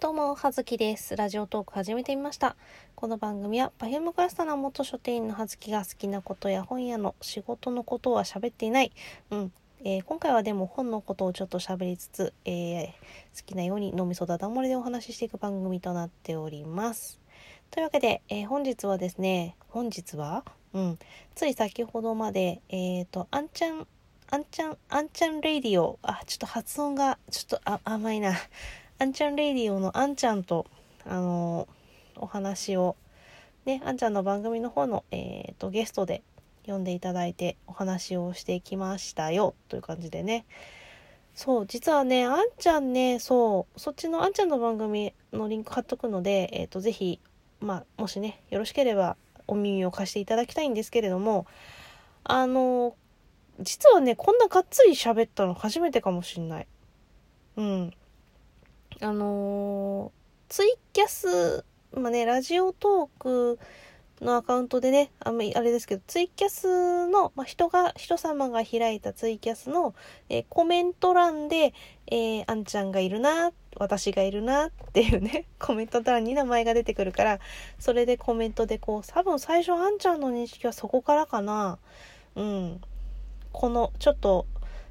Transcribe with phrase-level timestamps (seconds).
[0.00, 1.14] どうも、はずきです。
[1.14, 2.56] ラジオトーク始めてみました。
[2.94, 8.92] この番組は、パフュームクラスタの元書店員のはずきが好きなことや本屋の仕事のことは喋っていない。
[9.30, 9.52] うん。
[9.84, 12.92] えー今回はでも本のことをちょっと喋りつつ、えー好
[13.44, 17.20] きなように脳みそだだ漏れでお話ししていく番組となっております。
[17.70, 20.44] というわけで、えー本日はですね、本日は？
[20.72, 20.98] うん。
[21.34, 23.86] つい先ほどまで、えっ、と、あんちゃん、
[24.30, 25.98] あんちゃん、あんちゃんレイディオ。
[26.00, 28.32] あ、ちょっと発音が、ちょっとあ甘いな。
[29.00, 30.66] あんちゃんレディオのあんちゃんと、
[31.06, 31.66] あの
[32.16, 32.96] お話を、
[33.64, 36.22] ね、あんちゃんの番組の方の、えっ、と、ゲストで
[36.66, 40.44] 呼んでいただいてお話をしてきましたよ、という感じでね。
[41.34, 47.20] そう、実はね、あんちゃんね、そう、そっちのあんちゃんの番組のリンク貼っとくので、えっ、と、ぜひ、
[47.60, 51.46] まあ、もしね、よろしければお耳を貸していただきたいんですけれども、
[52.24, 52.94] あの
[53.60, 56.66] 実はね、こんながっつり喋ったの初めてかもしんない。
[57.56, 57.94] うん。
[59.02, 60.12] あの
[60.50, 61.64] ツイキャス、
[61.94, 63.58] まあね、ラジオトーク
[64.20, 69.94] のアカウントでね、あんまりあれですけど、ツイキャスの、まあ、人が、人様が開いたツイキャスの、
[70.28, 71.72] えーコメント欄で、
[72.08, 77.38] えーあんちゃんがいるな、私がいるなっていうね、 コメント欄に名前が出てくるから、
[77.78, 81.78] それでコメントでこう、多分最初あんちゃんの認識はそこからかな。
[82.36, 82.80] うん。
[83.52, 84.46] この、ちょっと、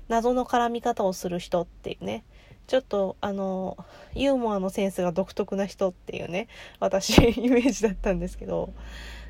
[0.07, 2.23] 謎の絡み方をする人っていうね。
[2.69, 6.47] ちょっと、あの、ユーモアのセンスが独特な人っていうね、
[6.79, 8.73] 私、 イメージだったんですけど、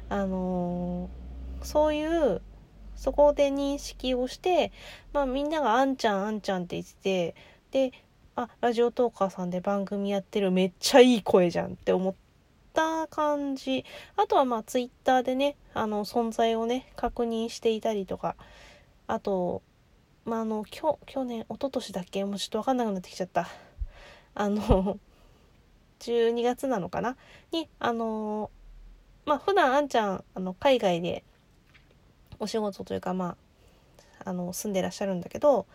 [0.10, 1.10] あの
[1.62, 2.42] そういう、
[2.98, 4.74] そこで認識をして、
[5.14, 7.34] まあみんながあんちゃんあんちゃんって言って
[7.72, 7.98] て、で、
[8.36, 12.14] あ、ラジオトーカーさんで番組やってるめっちゃいい声じゃんって思っ
[12.74, 13.86] た感じ。
[14.18, 18.36] あとはまあツイッターでね、あの存在をね、確認していたりとか、
[19.08, 19.62] あと、
[20.30, 22.24] まああの、きょ去年、一昨年だっけ？
[22.24, 23.48] もうちょっとわかんなくなってきちゃった。
[24.36, 25.00] あの、
[26.00, 27.18] 12月なのかな？
[27.52, 28.52] に、あの、
[29.26, 31.24] まあ普段あんちゃん、あの、海外で
[32.40, 33.38] お仕事というかま
[34.24, 35.66] あ、あの、住んでらっしゃるんだけど、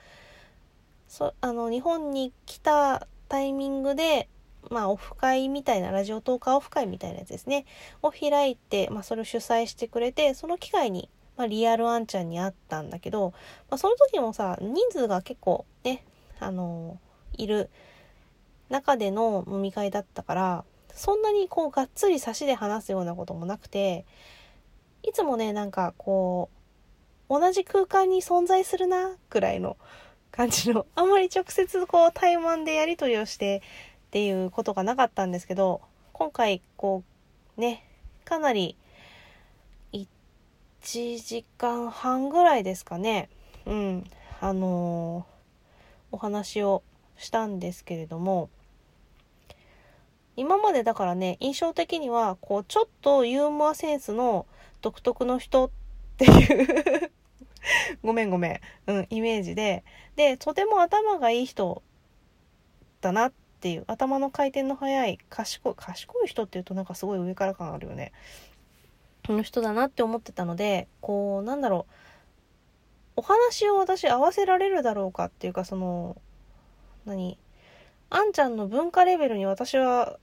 [1.09, 4.29] そあの日本に来たタイミングで、
[4.71, 7.67] まあ、オフ会みたいなラジオトーカーオフ会みたいなやつですね。
[8.03, 13.33] を開いて、まあ、それを主催してくれてその機会に、まあ、リアルあんちゃんに会ったんだけど、
[13.71, 16.05] まあ、その時もさ人数が結構ね
[16.39, 16.99] あの
[17.33, 17.71] いる
[18.69, 20.65] 中での飲み会だったから
[20.95, 24.05] そんなにこうがっつり差しで話すようなこともなくて
[25.03, 26.51] いつもねなんかこ
[27.29, 29.77] う同じ空間に存在するなくらいの
[30.31, 33.63] 感じのあんまり直接こう対マンでやり取りをして
[34.07, 35.81] っていうことがなかったんですけど
[36.13, 37.03] 今回こ
[37.57, 37.85] うね
[38.25, 38.77] かなり
[40.85, 43.31] 1時間半ぐらいですかね。
[43.65, 44.05] うん。
[44.41, 45.27] あの
[46.13, 46.83] お話を
[47.17, 48.51] したんですけれども。
[50.37, 54.47] 今までだからね印象的にはこうちょっとユーモアセンスの
[54.83, 55.71] 独特の人っ
[56.19, 57.11] ていう。
[58.05, 59.85] ごめんごめん、うん、イメージで。
[60.17, 61.83] でとても頭がいい人
[63.01, 63.85] だなっていう。
[63.87, 68.13] 頭の回転の速い賢い賢い人っていうとなんかすごい上から感あるよね。
[69.33, 71.93] の人だなって思ってたのでこうなんだろう。
[73.17, 76.17] お話を私合わせられるだろうかっていうかその
[77.05, 77.39] 何？
[78.11, 80.19] あんちゃんの文化レベルに私は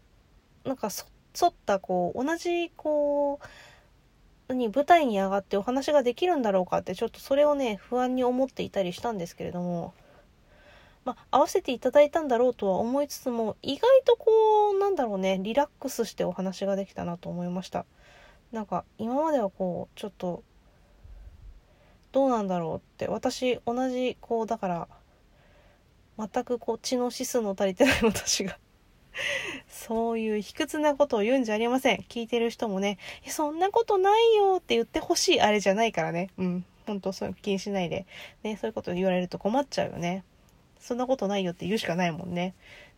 [0.65, 1.05] なんかそ
[1.41, 3.39] 沿ったこう同じこ
[4.49, 9.93] うに舞台に上がってお話ができるんだろうかってちょっとそれをね不安に思っていたりしたんですけれども
[11.05, 17.85] まあ合わせていただいたんだろうとは思いつつも意外とこうなんだろうねリラックスしてお話ができたなと思いました。
[18.51, 20.43] なんか今まではこうちょっと
[22.11, 24.87] どうなんだろうって私同じこうだから
[26.17, 28.57] 全くこう血の指数の足りてない私が
[29.67, 32.05] そういう卑屈なことを言うんじゃありません。
[32.07, 32.97] 聞いてる人もね、
[33.27, 36.29] そんなことないよって言ってほしいあれじゃないからね。
[36.37, 36.65] うん。
[36.85, 38.05] 本当そういう気にしないで。
[38.43, 40.23] ね、そういうこと言われると困っちゃうよね。
[40.79, 42.53] そんなことないよって言うしかないもんね。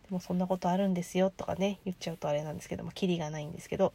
[0.08, 3.92] でもそんなことあるんですよとかね、言っちゃうとあれなんですけども、キリがないんですけど。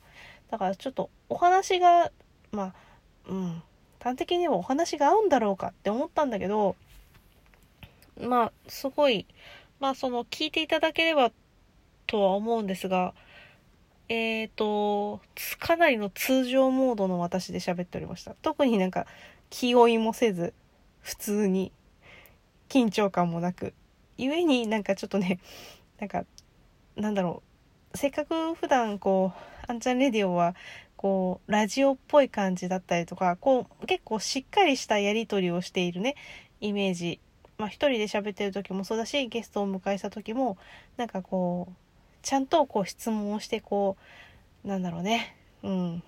[0.51, 2.11] だからちょっとお話が、
[2.51, 2.73] まあ、
[3.27, 3.63] うん。
[4.01, 6.75] 端的にはお話が合うんだろうかって思ったんだけど、
[8.19, 9.25] まあ、すごい、
[9.79, 11.31] まあその聞いていただければ
[12.07, 13.13] とは思うんですが、
[14.09, 15.21] えっ、と、
[15.59, 18.33] かなりの通常モードの私で喋っておりました。
[18.41, 19.05] 特になんか
[19.49, 20.53] 気負いもせず、
[21.01, 21.71] 普通に
[22.69, 23.73] 緊張感もなく、
[24.17, 25.39] 故になんかちょっとね、
[25.99, 26.25] なんか、
[26.95, 27.48] なんだろう、
[27.95, 30.55] せっかく普段こう、あんちゃんレディオは、
[30.95, 36.15] こう、ラジオっぽい感じだったりとか、こう、結構しっかりしたやりとりをしているね、
[36.61, 37.19] イメージ。
[37.57, 40.57] まあ一人で喋ってる時もそうだし、ゲストを迎えした時も、
[40.97, 41.73] なんかこう、
[42.21, 43.97] ちゃんとこう質問をしてこ
[44.63, 45.35] うなんだろうね。
[45.63, 46.03] うん。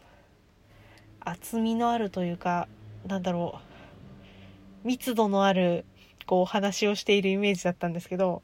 [1.19, 2.67] 厚みのあるというか
[3.07, 3.59] なんだろ
[4.83, 4.87] う。
[4.87, 5.85] 密度のある
[6.25, 8.41] こう話をしているイメージだったんですけど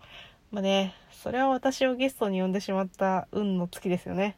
[0.52, 4.38] まあねそれは私をゲストに呼んでしまった運の月ですよね。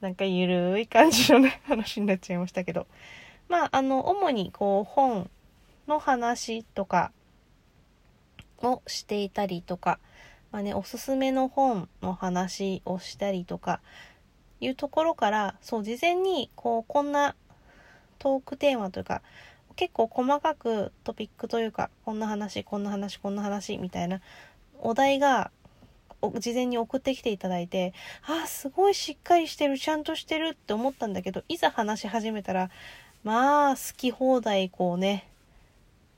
[0.00, 2.86] なんかゆるい感じのね話になっちゃいましたけど。
[3.48, 5.30] まああの主にこう本
[5.86, 7.12] の話とか
[8.62, 9.98] をしていたりとか、
[10.52, 13.80] まあね、おすすめの本の話をしたりとか
[14.60, 17.34] いうところからそう事前にこうこんな
[18.18, 19.22] トークテーマというか
[19.76, 24.20] 結構細かくトピックというかこんな話こんな話こんな話みたいな
[24.80, 25.50] お題が
[26.40, 27.94] 事前に送ってきていただいて
[28.26, 32.70] あすごいしっかりしてるちゃんとしてるって思ったんだけどいざ話し始めたら
[33.22, 35.28] まあ好き放題こうね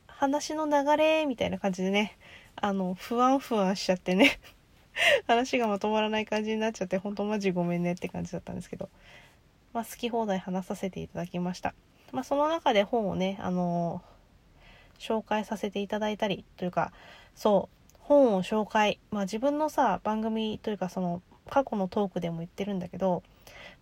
[0.07, 2.17] 話の流れみたいな感じでね
[2.57, 4.39] あの不安不安しちゃってね
[5.27, 8.89] 話がまとまらない感じになっちゃってほんとマジごめんねって感じだったんですけど
[9.73, 11.75] まあ好き放題話させていただきました。
[12.13, 16.93] まあその中で本をねあのー、紹介させていただいたりというか
[17.37, 17.80] そう
[18.11, 23.23] 本を紹介、まあ、自分のさ番組というかその過去のトークでも言ってるんだけど、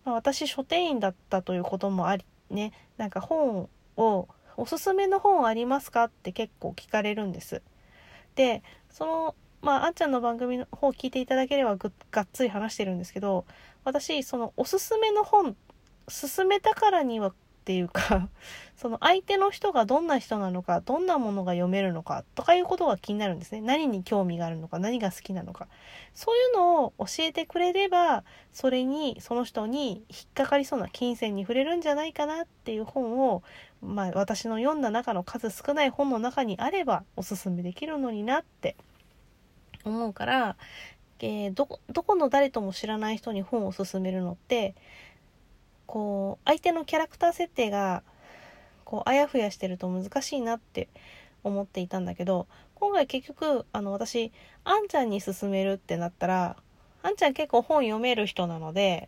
[0.05, 3.67] まあ、私書店員だったということもありねなんか本
[3.97, 7.63] をおすすめの本ありますかって結構聞かれるんです。
[8.35, 8.61] で
[8.91, 11.89] そのまああんちゃんの番組の方を聞いていただければが
[12.21, 13.45] っつり話してるんですけど
[13.83, 15.55] 私そのおすすめの本
[16.07, 17.33] 勧めたからにはっ
[17.65, 18.29] ていうか
[18.79, 23.59] その相手の人がどんな人なのかどんなものが読めるのかとかいうことが気になるんですね。
[23.59, 25.67] 何に興味があるのか何が好きなのか。
[26.13, 28.23] そういうのを教えてくれれば
[28.53, 33.43] それにその人に引っかかりそうな金銭に触れるんじゃないかなっていう本を
[33.81, 38.77] まあ私の読んだ中の数少ない本の中にあればおすすめできるのになって
[39.83, 40.55] 思うから、
[41.19, 44.73] えー、どどこの誰とも知らない人に本を勧めるのって
[45.85, 48.03] こう相手のキャラクター設定が
[48.89, 50.87] こうあやふやしてると難しいなって
[51.43, 54.31] 思っていたんだけど今回結局あの私
[54.63, 56.55] あんちゃんに勧めるってなったら
[57.03, 59.07] あんちゃん結構本読める人なので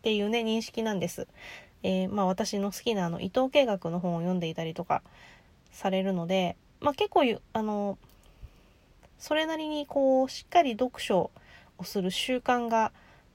[0.00, 1.26] っていうね認識なんです。
[1.82, 5.00] えー、まあ私の好きなあの伊藤計画の本を読んでいたりとか
[5.72, 7.22] されるので、まあ、結構
[7.54, 7.96] あの
[9.18, 11.30] それなりにこうしっかり読書
[11.78, 12.92] をする習慣が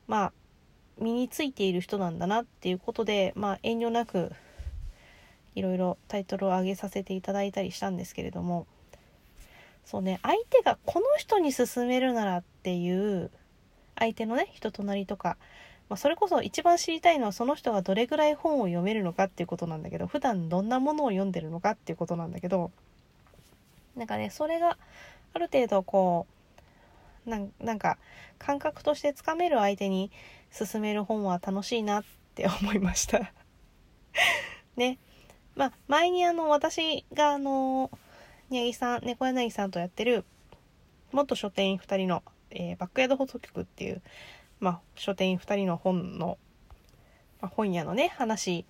[0.07, 0.33] まあ
[0.99, 4.31] 身についている人なんだなっていうことで、まあ、遠慮なく
[5.55, 8.67] いろいろタイトルを上げさせていただいたりしたんですけれども。
[9.85, 13.31] そうね相手がこの人に勧めるならっていう
[13.97, 15.35] 相手のね人となりとか、
[15.89, 22.69] まあ、それこそ一番知りたいのはその人がどれぐらい本を読めるのかっていうことなんだけど普段どんなものを読んでるのかっていうことなんだけど
[23.95, 24.77] なんかねそれが
[25.33, 26.27] ある程度こ
[27.25, 27.97] うなんか
[28.37, 30.11] 感覚としてつかめる相手に
[30.51, 32.03] 進める本は楽しいなっ
[32.35, 33.31] て思いました。
[34.77, 34.99] ね。
[35.59, 37.91] まあ前にあの私があの
[38.49, 40.23] 宮城さん猫柳さんとやってる
[41.11, 44.01] 元書店員2人の、えー、バックヤード放送局っていう、
[44.61, 46.37] まあ、書店員2人の本の、
[47.41, 48.65] まあ、本屋のね話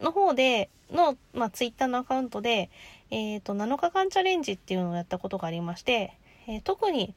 [0.00, 2.70] の方での、まあ、ツイッターのアカウントで、
[3.10, 6.16] えっ、ー、と7日間チャレンジっていうのをやったことがありまして、
[6.46, 7.16] えー、特に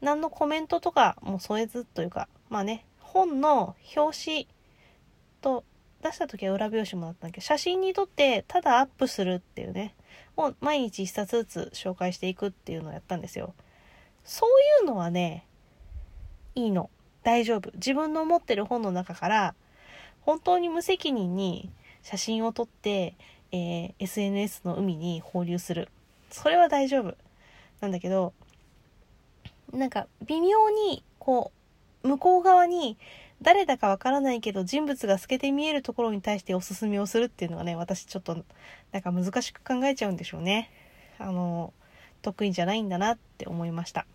[0.00, 4.48] 何のコメントとかも添えずというか、まあね、本の表紙
[5.40, 5.64] と
[6.02, 9.94] 出した時は裏表紙もあったんだけど、写真に撮ってただアップするっていうね、
[10.36, 13.54] を毎日一冊ずつ紹介していくっていうのをやったんですよ。
[14.24, 15.44] そういうのはね、
[16.54, 16.90] いいの。
[17.22, 17.70] 大丈夫。
[17.74, 19.54] 自分の持ってる本の中から、
[20.20, 21.70] 本当に無責任に
[22.02, 23.16] 写真を撮って、
[23.50, 25.88] えー、SNS の海に放流する。
[26.30, 27.16] それは大丈夫。
[27.80, 28.32] なんだけど、
[29.72, 31.52] なんか微妙にこ
[32.02, 32.96] う向こう側に
[33.40, 38.44] 誰だかわからないけど人物が透けて見えるところに対しておすすめをするっていうのがね私ちょっと
[38.92, 40.70] なんか難しく考えちゃうんでしょうね。
[41.18, 41.72] あの
[42.22, 44.06] 得意じゃないんだなって思いました。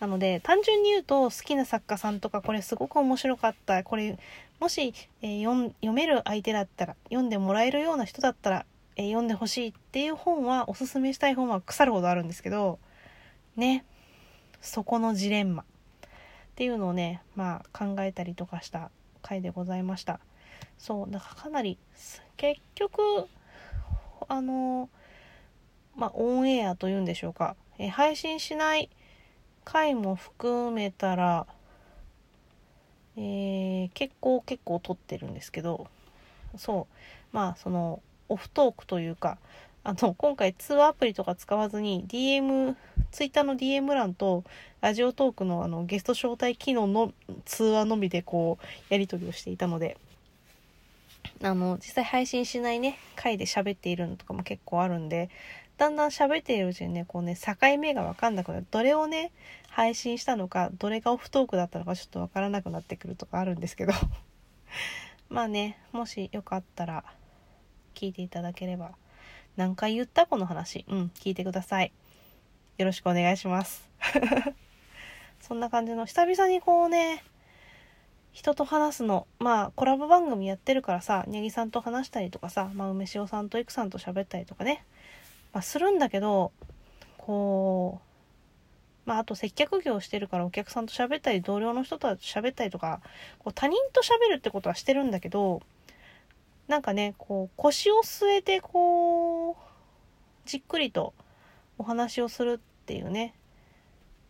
[0.00, 3.82] なので単純に言うと好きな作家さんとかこれすごく面白かった。
[3.84, 4.18] これ
[4.60, 8.66] もし、えー、読める相手だったら読んでもらえるような人だったら、
[8.96, 12.78] えー、読んでほしいっていう本はおすすめしたい本は腐るほどあるんですけど
[13.56, 13.84] ね。
[14.60, 15.64] そこのジレンマ。
[16.54, 18.92] っていうのをねまあ考えたりとかした
[19.22, 20.20] 回でございました。
[20.78, 21.78] そうだからかなり
[22.36, 23.00] 結局
[24.28, 24.88] あの
[25.96, 27.56] まあオンエアというんでしょうか。
[27.80, 28.88] え配信しない
[29.64, 31.48] 回も含めたら
[33.16, 35.88] えー、結構結構撮ってるんですけど。
[36.56, 36.86] そ
[37.32, 37.36] う。
[37.36, 39.38] まあそのオフトークというか
[39.86, 42.74] あの、今回通話アプリとか使わずに DM、
[43.10, 44.42] ツイッターの DM 欄と
[44.80, 47.12] ラジオトークのあのゲスト招待機能の
[47.44, 49.98] 通話のみでこうやり取りをしていたので、
[51.42, 55.28] あの、実際配信しないね、回で喋っているのとかも結構あるんで、
[55.76, 58.66] だんだん喋っているうちにね、こうね、境目がわかんなくなる。
[58.70, 59.32] どれをね、
[59.68, 63.92] 配信したのか、どれがオフトークだったのかちょっとわからなくなってくるとかあるんですけど。
[65.28, 67.04] まあね、もしよかったら、
[67.94, 68.94] 聞いていただければ。
[69.56, 70.26] 何回言った？
[70.26, 70.84] この話。
[70.88, 71.92] うん、聞いてください。
[72.78, 73.88] よろしくお願いします。
[75.40, 77.22] そんな感じの、久々にこうね、
[78.32, 79.26] 人と話すの。
[79.38, 84.84] まあ、コラボ番組やってるからさ、にゃぎさんと話したりとかさ、まあ、梅塩さんといくさんと喋ったりとかね。
[85.52, 86.50] まあ、するんだけど
[87.16, 88.00] こ
[89.06, 93.00] うまああと接客業してるからお客さんと喋ったり同僚の人と喋ったりとか
[93.38, 95.62] こう他人と喋るってことはしてるんだけど
[96.68, 99.54] なんかねこう腰を据えてこう
[100.46, 101.12] じっくりと
[101.78, 103.34] お話をするっていうね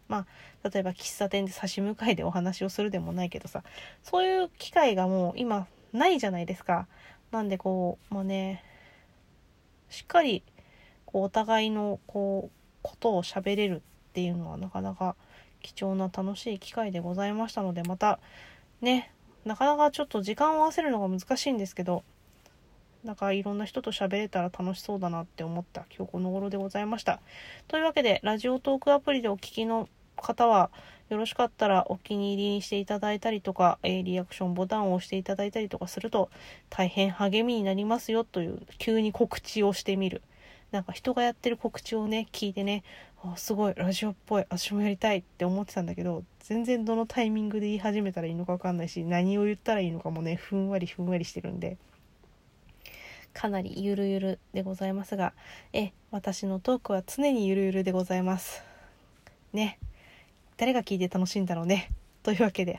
[0.08, 0.26] ま
[0.62, 3.62] あ例えば喫茶店で差し向かいでお話をするでもないけどさ
[4.02, 6.88] そういう機会がもう今ないじゃないですか。
[7.30, 8.64] なんでこうまあね
[9.88, 10.42] しっかり
[11.06, 13.76] こうお互いのこうことを喋れる
[14.10, 15.14] っていうのはなかなか
[15.62, 18.18] 貴重な楽しい機会でございましたのでまた
[18.80, 19.12] ね
[19.44, 22.04] なかなかちょっと時間を合わせるのが難しいんですけど
[23.04, 27.20] なんかいろんな人と喋れたら楽しそうだなって思った今日この頃でございました。
[27.68, 30.70] というわけでラジオトークアプリでお聴きの方は
[31.10, 36.30] よろしかったらお気に入りにしていただいたりとか、えー、リアクションボタンを押していただいたりとかすると
[36.70, 40.22] 大変励みになりますよという急に告知をしてみる。
[40.70, 42.82] なんか人がやってる告知をね聞いてね
[43.22, 51.78] あすごいラジオっぽい私もやりたいって思ってたんだけど全然どのタイミングで言い始めたらいいのか分かんないし何を言ったらいいのかもねふんわりふんわりしてるんで
[53.34, 55.34] かなりゆるゆるでございますが
[55.72, 58.62] え私のトークは常にゆるゆるでございます。
[59.52, 59.78] ね。
[60.56, 61.90] 誰が聞いて楽しいんだろうね。
[62.22, 62.78] というわけで